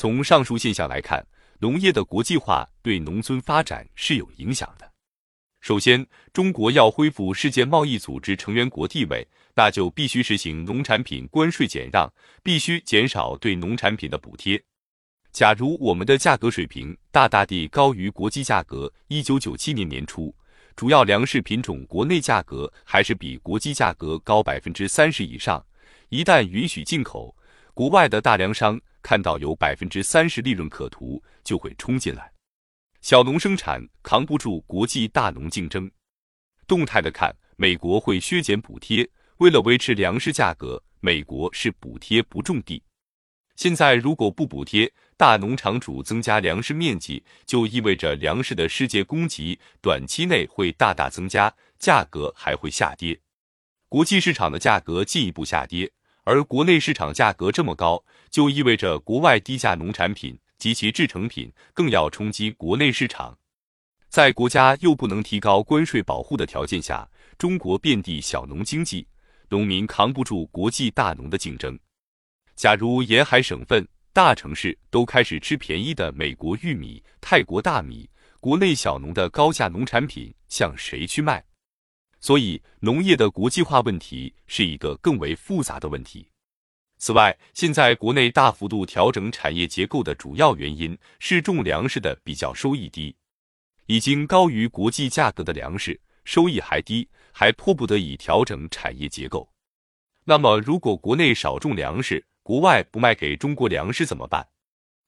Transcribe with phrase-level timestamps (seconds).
[0.00, 1.26] 从上述现象来看，
[1.58, 4.88] 农业的国际化对农村发展是有影响的。
[5.60, 9.26] 首先，中国要恢复世界贸易组织成员国地位，
[9.56, 12.08] 那就必须实行农产品关税减让，
[12.44, 14.62] 必须减少对农产品的补贴。
[15.32, 20.32] 假如我们的价格水平大大地高于国际价格，一九九七年年初，
[20.76, 25.66] 主要粮食品种国内价格还是比国际价格高百分之三十以上。
[26.08, 27.34] 一旦允许进口，
[27.74, 32.32] 国外的大粮商看到有百分之三十利润可图，就会冲进来。
[33.00, 35.90] 小农生产扛不住国际大农竞争。
[36.66, 42.82] 动态的看，美国会削减补贴，为了维持粮食价格，美国是补贴不种地。
[43.56, 53.18] 现在如果不补贴，大农场主增加粮食面积，就意味着粮食的世界供给短期内会大大增加，价格还会下跌。
[53.88, 55.90] 国际市场的价格进一步下跌，
[56.28, 63.34] 而国内市场价格这么高，就意味着国外低价农产品及其制成品更要冲击国内市场。
[64.10, 69.08] 在国家又不能提高关税保护的条件下，中国遍地小农经济，
[69.48, 71.78] 农民扛不住国际大农的竞争。
[72.54, 78.06] 假如沿海省份、大城市都开始吃便宜的美国玉米、泰国大米，
[78.38, 81.42] 国内小农的高价农产品向谁去卖？
[82.20, 86.28] 所以，农业的国际化问题是一个更为复杂的问题。
[86.98, 93.14] 此外，现在国内大幅度调整产业结构的主要原因是种粮食的比较收益低，
[93.86, 99.48] 已经高于国际价格的粮食收益还低，还迫不得已调整产业结构。
[100.24, 104.48] 那么，如果国内少种粮食，国外不卖给中国粮食怎么办？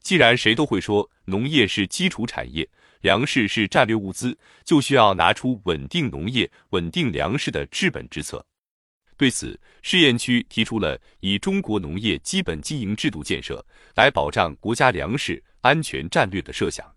[0.00, 2.68] 既然谁都会说农业是基础产业，
[3.02, 8.44] 粮食是战略物资，就需要拿出稳定农业、稳定粮食的治本之策。
[9.16, 13.64] 对此，试验区提出了以中国农业基本经营制度建设
[13.94, 16.90] 来保障国家粮食安全战略的设想。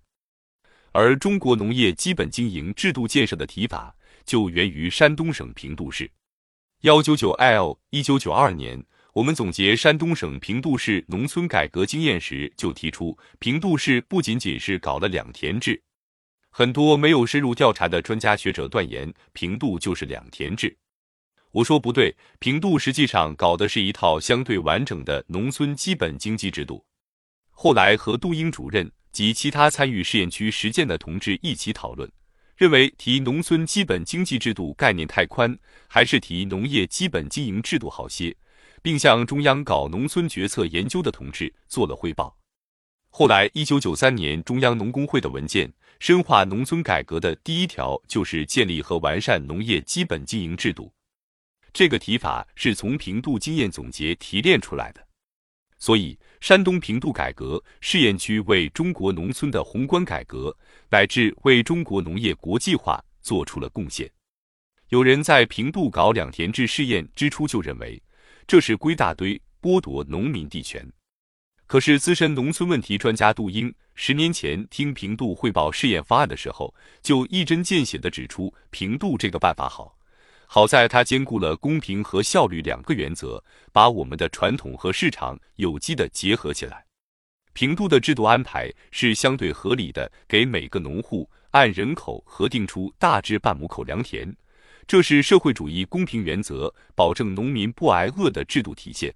[0.92, 3.94] 而中国农业基本经营制度建设的提法
[4.26, 6.10] 就源于山东省平度市。
[6.82, 8.84] 幺九九 L 一九九二年。
[9.16, 15.82] 我们总结山东省平度市农村改革经验时，就提出平度市不仅仅是搞了两田制。
[16.58, 20.74] 很多没有深入调查的专家学者断言平度就是两田制。
[21.52, 26.82] 我说不对，平度实际上搞的是一套相对完整的农村基本经济制度。
[27.50, 32.10] 后来和杜英主任及其他参与试验区实践的同志一起讨论，
[32.56, 38.34] 认为提农村基本经济制度概念太宽，还是提农业基本经营制度好些。
[38.82, 42.34] 并向中央搞农村决策研究的同志做了汇报。
[43.10, 50.92] 后来，一九九三年中央农工会的文件深化农村改革的第一条就是建立和完善农业基本经营制度。
[51.74, 55.06] 这个提法是从平度经验总结提炼出来的。
[55.78, 60.56] 所以，山东平度改革试验区为中国农村的宏观改革
[60.90, 64.10] 乃至为中国农业国际化做出了贡献。
[64.90, 68.02] 有人在平度搞两田制试验之初就认为。
[68.48, 70.88] 这是归大堆剥夺农民地权。
[71.68, 79.98] 可是资深农村问题专家杜英十年前听平度汇报试验方案的时候，就一针见血地指出，平度这个办法好，
[80.46, 86.86] 好在它兼顾了公平和效率两个原则，把我们的传统和市场有机的结合起来。
[87.54, 94.32] 平度的制度安排是相对合理的，给每个农户按人口核定出大致半亩口良田。
[94.86, 99.12] 这是社会主义公平原则保证农民不挨饿的制度体现。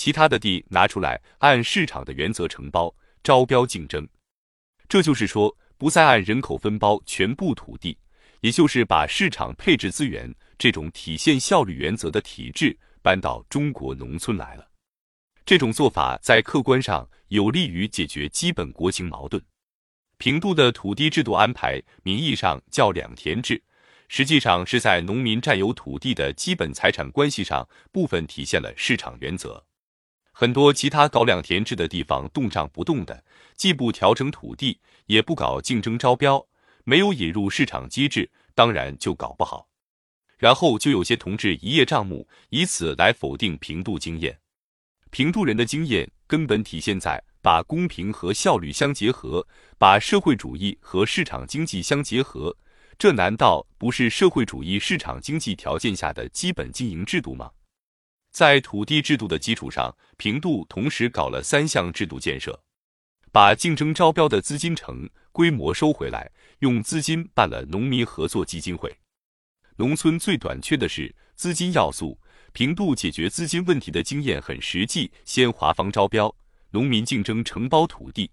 [0.00, 2.90] 其他的地拿出来按市场的原则承包、
[3.22, 4.08] 招标竞争。
[4.88, 7.98] 这就是说，不再按人口分包全部土地，
[8.40, 14.66] 也就是把市场配置资源这种体现效率原则的体制搬到中国农村来了。
[15.44, 19.44] 这种做法在客观上有利于解决基本国情矛盾。
[20.16, 23.62] 平度的土地制度安排，名义上叫两田制。
[24.08, 29.62] 实际上是在农民占有土地的基本财产关系上部分体现了市场原则。
[30.32, 33.24] 很多其他搞两田制的地方动账不动的，
[33.56, 36.46] 既不调整土地，也不搞竞争招标，
[36.84, 39.68] 没有引入市场机制，当然就搞不好。
[40.38, 44.38] 然后就有些同志一叶障目，以此来否定平度经验。
[45.10, 49.46] 平度人的经验根本体现在把公平和效率相结合，
[49.76, 52.56] 把社会主义和市场经济相结合。
[52.96, 57.50] 这难道不是社会主义市场经济条件下的基本经营制度吗？
[58.30, 62.58] 在土地制度的基础上，平度同时搞了三项制度建设：
[63.32, 66.30] 把竞争招标的资金成规模收回来，
[66.60, 68.96] 用资金办了农民合作基金会。
[69.76, 72.18] 农村最短缺的是资金要素，
[72.52, 75.10] 平度解决资金问题的经验很实际。
[75.24, 76.34] 先华方招标，
[76.70, 78.30] 农民竞争承包土地，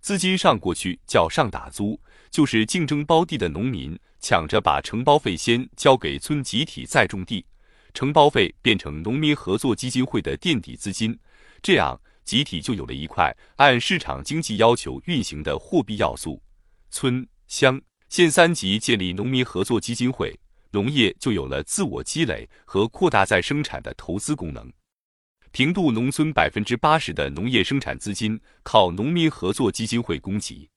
[0.00, 1.98] 资金上过去叫上打租，
[2.30, 7.44] 就是竞争包地的农民抢着把承包费先交给村集体再种地，
[7.94, 11.18] 承包费变成农民合作基金会的垫底资金，
[11.62, 16.42] 这样集体就有了一块按市场经济要求运行的货币要素。
[16.90, 20.38] 村、乡、县三级建立农民合作基金会，
[20.72, 24.72] 农业就有了自我积累和扩大再生产的投资功能。
[25.52, 30.68] 平度农村百分之八十的农业生产资金靠农民合作基金会供给。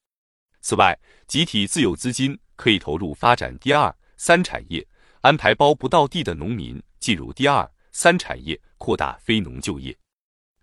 [0.62, 4.88] 此外，集体自有资金可以投入发展第二、三产业，
[5.23, 9.97] 安排包不到地的农民进入第二、三产业，扩大非农就业。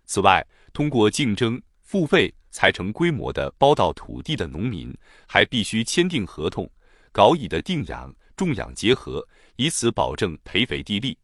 [0.05, 4.95] 此外，通过竞争付费才成规模的包到土地的农民，
[5.27, 6.69] 还必须签订合同，
[7.11, 11.17] 搞乙的定养、种养结合，以此保证培肥地利。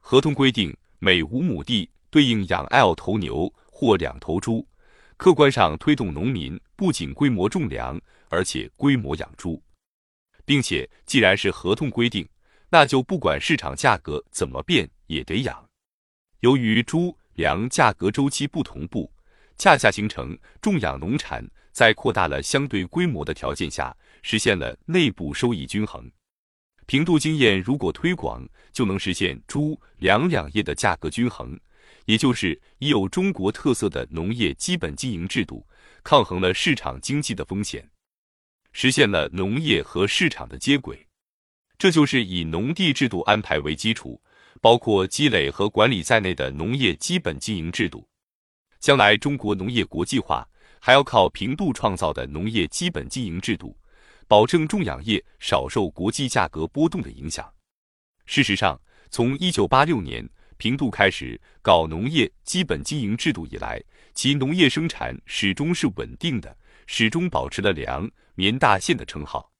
[0.00, 1.88] 合同规定，每五亩地。
[2.08, 4.68] 对应养 L 头牛或两头猪，
[5.16, 7.98] 客观上推动农民不仅规模种粮，
[8.28, 9.62] 而且规模养猪，
[10.44, 12.28] 并且既然是合同规定，
[12.72, 15.62] 那就不管市场价格怎么变也得养。
[16.40, 19.12] 由于猪粮价格周期不同步，
[19.58, 26.10] 恰恰形成种养农产在扩大了相对规模的条件下，实现了内部收益均衡。
[26.86, 28.42] 平度经验如果推广，
[28.72, 31.60] 就能实现猪粮两业的价格均衡。
[32.06, 35.64] 也就是已有中国特色的农业基本经营制度，
[36.02, 37.86] 抗衡了市场经济的风险，
[38.72, 41.06] 实现了农业和市场的接轨。
[41.82, 44.22] 这就是以农地制度安排为基础，
[44.60, 48.08] 包括积累和管理在内的农业基本经营制度。
[48.78, 50.48] 将来中国农业国际化，
[50.78, 53.76] 还要靠平度创造的农业基本经营制度，
[54.28, 57.52] 保证种养业少受国际价格波动的影响。
[58.26, 58.80] 事实上，
[59.10, 60.24] 从一九八六年。
[60.58, 63.82] 平度开始搞农业基本经营制度以来，
[64.14, 66.56] 其农业生产始终是稳定的，
[66.86, 69.51] 始终保持了粮棉大县的称号。